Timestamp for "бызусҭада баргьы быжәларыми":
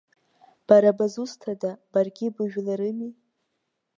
0.97-3.09